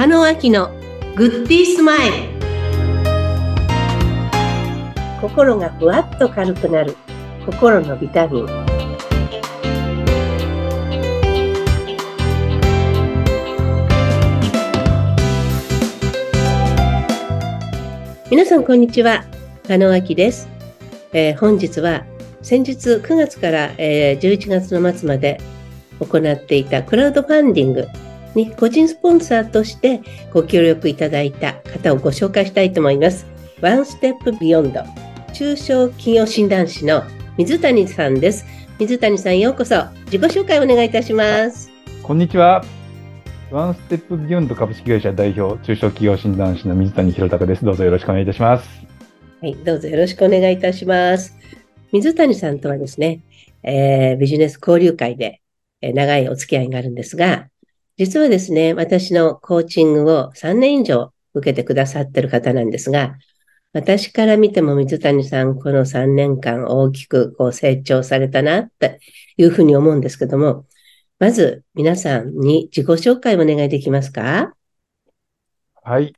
[0.00, 0.70] 中野明の
[1.14, 2.14] グッディスマイル。
[5.20, 6.96] 心がふわっと軽くなる。
[7.44, 8.46] 心のビタミン。
[18.30, 19.26] 皆さんこんにちは。
[19.68, 20.48] 加野明です、
[21.12, 22.06] えー、本日は
[22.40, 25.38] 先日9月から、えー、11月の末まで
[25.98, 27.86] 行っていたクラウドファンディング
[28.34, 30.00] に個人スポンサーとして
[30.32, 33.26] ご協力いただいた方をご紹介したいと思います。
[33.60, 34.82] ワンステップビヨンド
[35.32, 37.02] 中小企業診断士の
[37.36, 38.44] 水谷さんです。
[38.78, 41.70] 水谷さんようこそ自己紹介をお願いいたします。
[42.02, 42.64] こんにちは。
[43.50, 47.64] ワンステップビヨンド株式会社代表中小企業診断士の水谷弘隆です。
[47.64, 48.68] どうぞよろしくお願いいたします。
[49.42, 51.36] はい、どうぞよろしくお願いいたします。
[51.92, 53.20] 水谷さんとはですね、
[53.62, 55.40] えー、ビジネス交流会で
[55.82, 57.49] 長いお付き合いがあるんですが、
[58.00, 63.16] 実はですね、私のコーチングを3年以上受けてくださってる方なんですが、
[63.74, 69.00] 私から見ても水谷さん、この3年間大きくこう成長されたなって
[69.36, 70.64] いうふうに思うんですけども、
[71.18, 74.54] まず皆さんに自己紹介をお願いできますか？
[75.82, 76.14] はい。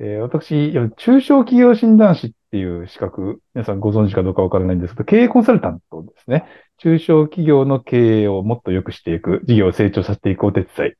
[0.00, 6.44] えー、私、中小企業診断士っていう資格、皆さんご存知かどうかわからないんですけど、経営コンサルタントですね。
[6.76, 10.92] 中小企業の経営をもっと良くしていく、事業を成長させていくお手伝い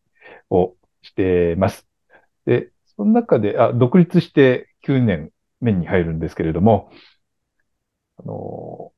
[0.53, 1.87] をしてます。
[2.47, 6.91] で、その中で、あ、独立して9年目に入るんですけれども、
[8.19, 8.93] あの、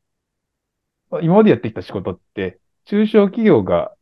[1.22, 3.94] 今までやってきた仕事って、中小企業が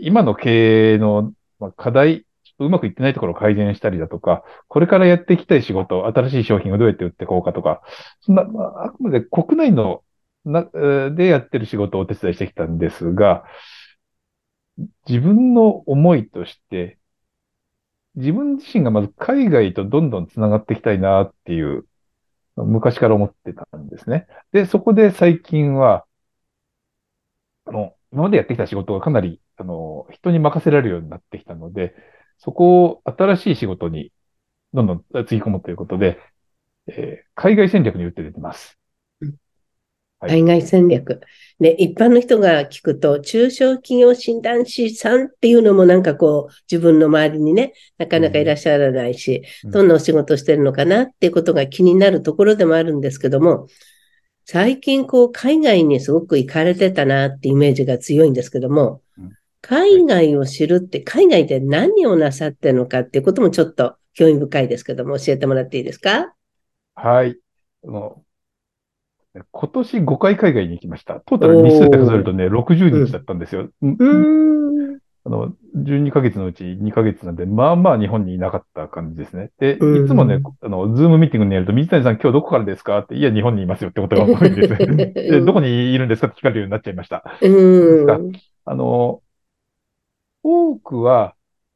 [0.00, 1.32] 今の経営の
[1.76, 7.82] 課題、ちょっとうまくいってないところを改善したりだとか、これからやっていきたい仕事、新しい商品をどうやって売っていこうかとか、
[8.20, 10.02] そんな、まあ、あくまで国内の
[10.44, 10.68] な
[11.10, 13.44] でやってる仕事をお手伝いしてきたんですが、
[15.08, 16.98] 自分の思いとして、
[18.16, 21.86] 自分自身がまず海外とどんどん繋がっていきたいなっていう、
[22.56, 24.26] 昔から思ってたんですね。
[24.52, 26.06] で、そこで最近は、
[27.66, 31.94] あの、今までやってきた仕事がかなり、あの、人に任せられるようになってきたので、
[32.38, 34.12] そこを新しい仕事に
[34.74, 36.20] どんどんつぎ込むということで、
[36.88, 38.78] えー、海外戦略に打って出てます。
[40.28, 41.20] 海外戦略。
[41.60, 53.68] で、一般の人が聞くと、中小企業診断士さんっていうのもなんかこう、自分の周りにね、なかなかいらっしゃらないし、うん、どんなお仕事してるのかなっていうことが気になるところでもあるんですけども、
[54.44, 59.00] 最近こう、海外にすごく行かれてたなってイメージが強いんですけども、
[59.62, 66.34] 海外を知るって、海外で何をなさってるのかっていうこともちょっと興味深いですけども、教えてもらっていいですか？
[66.94, 67.38] はい。
[67.86, 68.22] あの
[69.50, 71.20] 今年5回海外に行きました。
[71.26, 73.68] トータル日数で数えるとね、60日だったんですよ。
[73.82, 79.50] うん、あの、12ヶ月のうち2ヶ月なんで、まあまあ日本にいなかった感じですね。
[79.58, 82.98] で、いつもね、あの、ズームミーティングにやると、水谷さん今日どこからですか？
[83.00, 84.76] って、いや、日本にいますよってことが多いんです。
[84.86, 86.28] で、どこにいるんですか？
[86.28, 87.24] って聞かれるようになっちゃいました。
[88.66, 89.20] あの、
[90.42, 91.34] 多くは、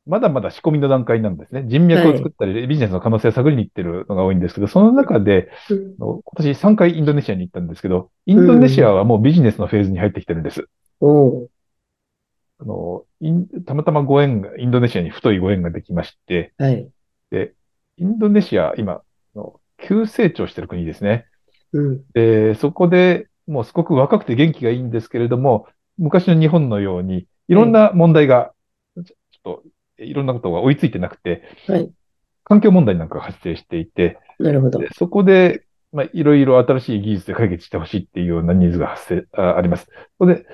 [0.08, 1.64] まだまだ仕込みの段階なんですね。
[1.66, 10.66] 人脈を作ったり、はい、ビジネスの可能性を探りに行ってるのが多いんですけど、その中で、うん、今年3回インドネシアに行ったんですけど、インドネシアはもうビジネスのフェーズに入ってきてるんです。
[11.00, 11.46] うん、
[12.60, 13.04] あの
[13.66, 16.88] たまたまご縁が、インドネシアに太いご縁ができまして、はい、
[17.30, 17.52] で、
[17.98, 19.02] インドネシア、今、
[19.34, 21.26] の急成長してる国ですね。
[21.72, 28.52] うん、で、そこでもうすごく若くて元気がいいんですけれども、昔の日本のように、いろんな問題が、
[28.96, 29.62] ちょっと
[29.98, 31.91] いろんなことが追いついてなくて、はい、
[32.44, 34.81] 環境問題なんかが発生していて、なるほど。
[34.97, 39.88] そこで、まあ、いろいろ新しい技術で解決してほしいっていうようなニーズが発生、ああります。
[40.19, 40.47] それで、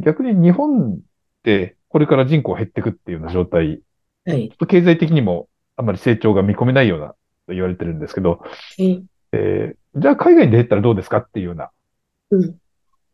[0.00, 0.98] 逆に日本っ
[1.42, 3.82] てこれから人口減っていくっていうような状態、
[4.24, 7.16] はい、ちょっと経済的にもあんまり成長が見込めないようなと
[7.48, 8.42] 言われてるんですけど、
[9.32, 11.70] えー、じゃあ海外に出たらどうですかっていうような、
[12.30, 12.56] うん、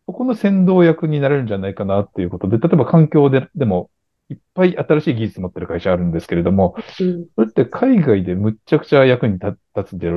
[0.06, 3.90] そこの先導役になれるんじゃないかなっていうことで、例えば環境ででも
[4.30, 10.10] いっぱい新しい技術持ってる会社あるんですけれども、うん、それって海外でむっちゃくちゃ役に立つで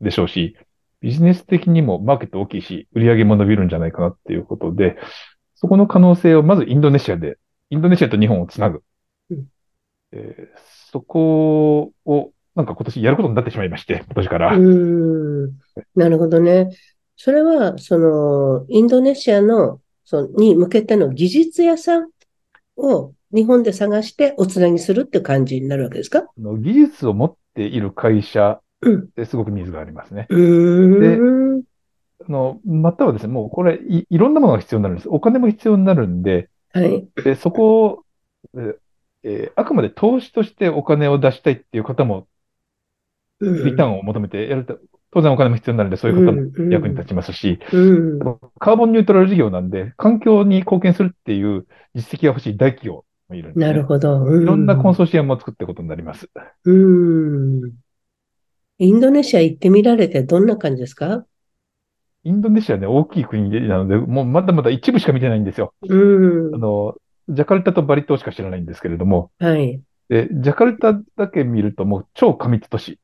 [0.00, 0.56] でしょうし、
[1.00, 4.96] ビジネス的にもマーケット大きいし、売り上げも伸びるんじゃないかなっていうことで、
[5.54, 7.38] そこの可能性をまずインドネシアで、
[7.70, 8.82] インドネシアと日本をつなぐ。
[9.30, 9.46] うん、
[10.12, 10.60] えー、
[10.90, 14.58] そこをなんか今年やることになってしまいまして、今年から。
[15.94, 16.70] なるほどね。
[17.16, 22.10] それは、その、インドネシアの、そのに向けての技術屋さん
[22.76, 26.24] を日本で探しておつなぎするって感じになるわけですか？
[26.38, 28.60] 技術を持っている会社
[29.16, 30.26] ですごくニーズがありますね。
[30.30, 30.36] で、
[32.26, 35.08] あの、またはですね、もうこれい、いろんなものが必要になるんです。
[35.10, 37.08] お金も必要になるんで、はい。
[37.22, 38.04] で、そこを、
[38.56, 38.76] え
[39.24, 42.28] えーあくまで投資としてお金を出したいっていう方も、
[43.40, 44.78] うんリターンを求めてやると、
[45.12, 48.18] 当然お金も必要になるんで、そういう方も役に立ちますし、うん。
[48.58, 53.66] カーボンニュートラル事業なんで、環境に貢献するっていう実績が欲しい大企業もいるんです、ね。
[53.66, 54.22] なるほど。
[54.22, 56.28] ういろんなコンソーシアムを作ってことになります。
[56.64, 57.72] うん。
[58.78, 61.24] インドネシア行ってみられてどんな感じですか？
[62.24, 65.74] インドネシアね、大きい国なので、もうまだまだ一部しか見てないんですよ。
[65.82, 66.58] うんあ。
[66.58, 66.96] の、
[67.28, 69.80] ジャカルタとバリ島しか知らないんですけれども、はい。
[70.08, 72.98] で、ジャカルタだけ見るともう超過密都市。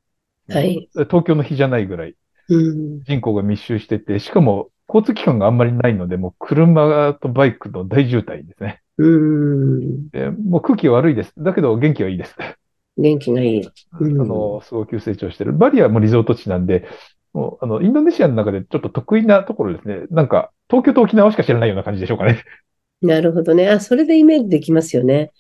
[0.49, 0.89] はい。
[0.95, 2.15] 東京の比じゃないぐらい
[2.49, 3.03] うん。
[3.05, 8.83] 人口が密集してて、しかも交通機関があんまりないので、もう車とバイクの大渋滞ですね。
[8.99, 10.09] うん。
[10.11, 11.33] でもう空気は悪いです。
[11.39, 12.37] だけど元気はいいです。
[12.97, 13.69] 元気がいい。
[14.01, 15.53] うんあの、すごく急成長してる。
[15.53, 16.87] バリはもうリゾート地なんで、
[17.33, 20.07] もうあの、インドネシアの中でちょっと得意なところですね。
[20.11, 22.45] なんか、東京と沖縄しか知らないような感じでしょうかね。
[23.03, 23.69] なるほどね。
[23.69, 25.33] あ、それでイメージできますよね。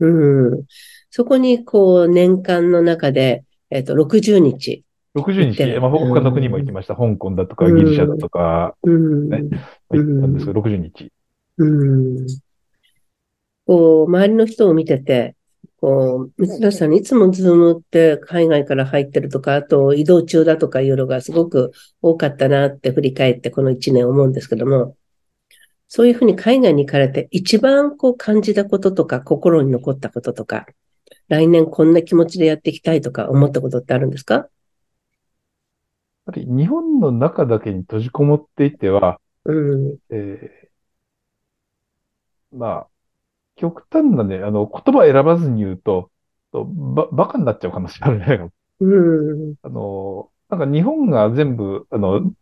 [0.00, 0.64] うん。
[1.10, 4.84] そこに、こう、年間の中で、えっと、60日。
[5.14, 6.96] 60日、まあ、他の国も行きました。
[6.96, 9.28] 香港だとか、うんギリシャだとか、うん。
[9.28, 9.44] ね
[9.90, 11.12] 行ったんですけど、60日。
[11.58, 12.26] うん。
[13.66, 15.36] こう、周りの人を見てて、
[15.80, 24.96] こう、三田さんにいつもズームって海外から入ってるとか、あと移動中だとかいうのがすごく多かったなって振り返ってこの1年思うんですけども、
[25.88, 30.66] そういうふうに海外に行かれて一番こう感じたこととか心に残ったこととか、
[31.28, 34.34] 来年こんな気持ちでやっていきたいとか思ったことってあるんですか？
[34.34, 34.48] やっ
[36.26, 39.96] ぱり日本の中だけに閉じこもっていては、うん。
[40.10, 42.86] えーまあ、
[43.62, 46.10] 極端なね、あの、言葉選ばずに言うと、
[46.50, 48.50] とば、バカになっちゃう可能性あるね。
[48.80, 49.54] うん。
[49.62, 52.32] あの、なんか日本が全部、あの、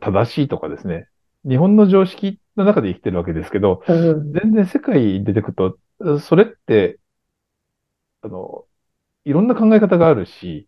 [0.00, 1.08] 正しいとかですね、
[1.48, 4.32] 日本の常識の中で生きてるわけですけど、うん。
[4.32, 5.78] 全然世界に出てくと、
[6.20, 6.98] それって、
[8.22, 8.64] あの、
[9.24, 10.67] いろんな考え方があるし、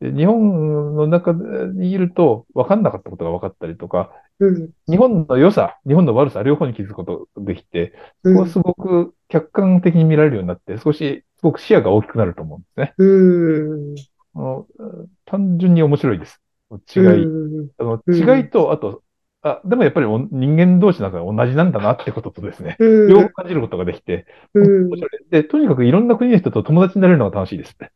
[0.00, 4.70] 日本の中にいると分かんなかったことが分かったりとか、うん。
[4.88, 12.94] 日本の良さ、日本の悪さ、両方に気づくことができて、そこはすごく客観的に見られるようになって、少し、すごく視野が大きくなると思うんですね。
[12.98, 13.94] うん。
[14.34, 14.66] あの
[15.24, 16.42] 単純に面白いです。
[16.94, 17.24] 違い。
[17.24, 17.68] うん。
[17.78, 19.02] あのうん違いと、あと、
[19.42, 23.08] あ、でもやっぱりお人間同士なんか同じなんだなってこととですね、うん。
[23.08, 24.26] 両方感じることができて。
[25.30, 27.90] で、とにかくいろんな国の人と友達になれるのが楽しいですね。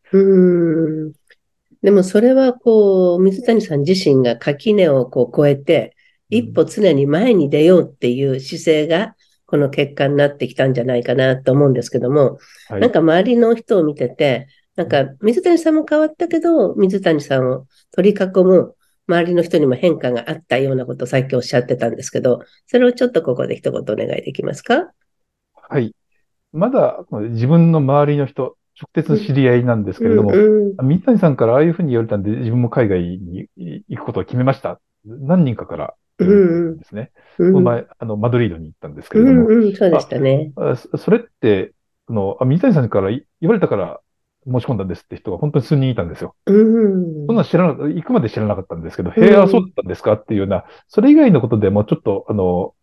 [1.83, 1.87] うん。
[1.87, 5.97] でもそれはこう、水谷さん自身が垣根をこう超えて、
[6.29, 9.17] 一歩常に前に出ようっていう姿勢が、
[9.47, 12.39] この結果になってきたんじゃないかなと思うんですけども、
[12.69, 14.47] はいなんか周りの人を見てて、
[14.77, 18.77] なんか水谷さんも変わったけど、水谷さんを取り囲む
[19.09, 24.93] 周りの人にも変化があったようなことをさっきおっしゃってたんですけど、それをちょっとここで一言お願いできますか？
[25.69, 25.97] はい。
[26.53, 33.49] まだ自分の周りの人、直接の知り合いなんですけれども、うん水谷さんからああいうふうに言われたんで、自分も海外に
[33.89, 34.81] 行くことを決めました。
[35.05, 37.11] 何人かからですね。
[37.39, 40.53] うんこの前、あの、マドリードに行ったんですけうれども、んうん、そうでしたね。
[40.57, 41.73] あそそれって、
[42.07, 44.01] あの、あ水谷さんからい言われたから
[44.47, 46.35] 申し込んだんですって人が本当に数人いたんですよ。
[46.47, 52.75] うんそんなの知らなかった、行くまで知らなかったんですけど、うんへえ、あ、そうだったんですかっていうような、それ以外のことでもちょっと、あの、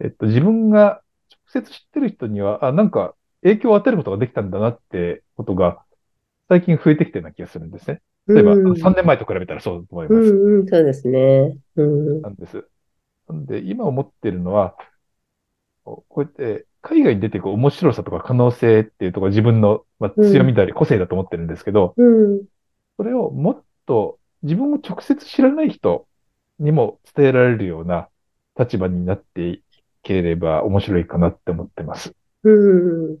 [0.00, 3.14] えっと、自分が直接知ってる人には、あ、なんか
[3.46, 5.82] 影響を与えることができたんだなってことが、
[6.48, 8.02] 最近増えてきてるような気がするんですね。
[8.28, 10.32] 例えば、うん3年前と比べたらそうだと思います。
[10.32, 11.56] うんうん、そうですね。
[11.76, 12.22] うん。
[12.22, 12.64] なんです。
[13.28, 14.76] なんで、今思ってるのは、
[15.84, 22.42] こうやって海外に出ていく面白さとか可能性っていうところ自分の、まあ、強みであり個性だと思ってるんですけど、うん。
[22.96, 26.06] それをもっと自分を直接知らない人
[26.58, 28.08] にも伝えられるような
[28.58, 29.62] 立場になってい
[30.02, 32.14] ければ面白いかなって思ってます。
[32.44, 33.18] うん。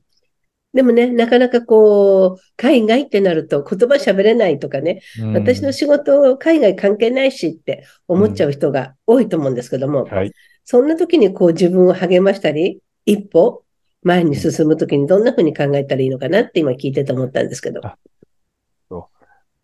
[0.76, 10.32] でもね、なかなかこう、海外ってなると言葉喋れないとかね、うん私の仕事海外関係ないしって思っちゃう人が多いと思うんですけども、はい。
[10.64, 13.64] そんな時にこう自分を励ましたり、一歩
[14.02, 17.80] 前に進む時にどんな風に考えたらいいのかなって今聞いてて思ったんですけど。
[17.84, 17.96] あ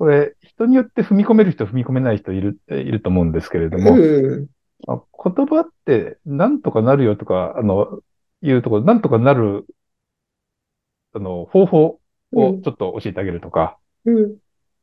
[0.03, 4.47] これ、人によって踏み込める人、踏み込めない人いる、いると思うんですけれども、うん。
[4.89, 8.01] あ言葉ってなんとかなるよとか、あの、
[8.43, 9.65] いうところ、なんとかなる、
[11.15, 12.01] あの、方法を
[12.33, 14.37] ちょっと教えてあげるとか、うん。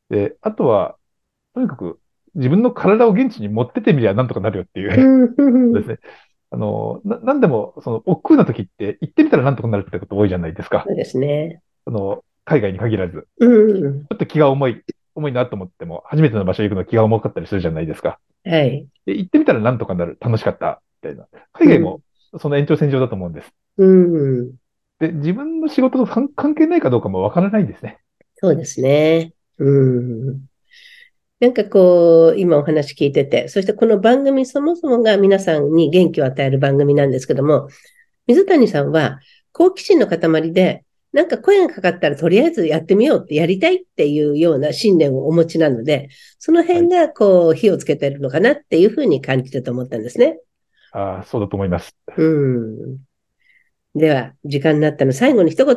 [0.08, 0.96] で、あとは、
[1.54, 1.98] とにかく
[2.34, 5.72] 自分の体を現地に持ってってみりゃなんとかなるよっていうう、ん。
[5.74, 5.98] ですね。
[6.50, 10.92] あの、な、なんでも、その、億劫な時って行ってみたらなんとかなるってこと多いじゃないですかそ。
[10.92, 11.62] うですね。
[11.86, 13.28] あの、海外に限らず。
[13.38, 14.00] うん。
[14.04, 14.82] ちょっと気が重い、
[15.14, 18.18] 重いなと思っても、初めての場所行くの気が重かったりするじゃないですか。
[18.44, 18.86] はい。
[19.06, 21.26] で、行ってみたらなんとかなる、楽しかった、みたいな。
[21.52, 22.00] 海外も
[22.38, 23.52] その延長線上だと思うんです。
[23.78, 24.52] うん。
[25.00, 27.98] で、自分の仕事と関係ないかどうかもわからないんですね。
[28.36, 29.32] そうですね。
[29.58, 29.70] う
[30.32, 30.40] ん。
[31.40, 37.68] なんかこう、今お話聞いてて、そしてこの番組そもそもが皆さんに元気を与える番組なんですけども、
[38.26, 39.18] 水谷さんは
[39.52, 50.38] 好奇心の塊で、なんか声がかかったらとりあえずやってみようってやりたいっていうような信念をお持ちなので、その辺がこう火をつけてるのかなっていうふうに感じてと思ったんですね。
[50.92, 51.96] ああ、そうだと思います。
[52.16, 53.09] うん。
[53.94, 55.76] では、時間になったの最後に一言、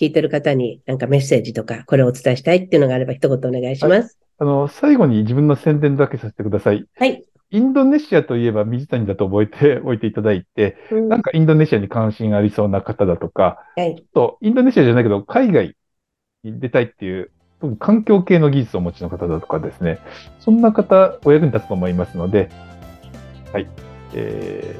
[0.00, 3.92] 聞いてる方になんかメッセージとか、これをお伝えしたいっていうのがあれば一言お願いします。
[3.92, 4.10] はい
[4.42, 6.84] あの、最後に自分の宣伝だけさせてください。
[6.96, 7.24] はい。
[7.52, 15.76] インドネシアといえば水谷だと覚えておいていただいて、うん、なんかインドネシアに関心ありそうな方だとか、はい、ちょっとインドネシアじゃないけど、海外
[16.42, 17.30] に出たいっていう、
[17.78, 20.00] 環境系の技術をお持ちの方だとかですね、
[20.40, 22.50] そんな方、お役に立つと思いますので、
[23.52, 23.68] はい。
[24.14, 24.76] え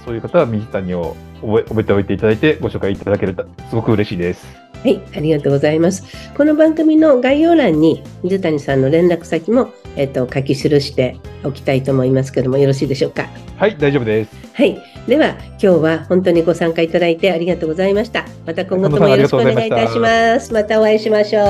[0.00, 4.46] ー、そういう方は水谷を覚え覚えておいていただいてご紹介いただけるとすごく嬉しいです。
[4.82, 6.04] はい、ありがとうございます。
[6.36, 13.28] この番組の概要欄に水谷さんの連絡先も、えっと、書き記しておきたいと思いますけども、よろしいでしょうか？
[13.58, 14.34] はい、大丈夫です。
[14.54, 18.26] はい、では今日は本当にご参加いただいてありがとうございました。
[18.44, 20.52] また今後ともよろしくお願いいたします。
[20.52, 21.40] またお会いしましょ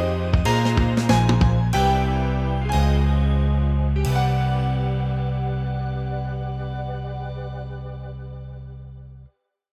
[0.00, 0.03] う。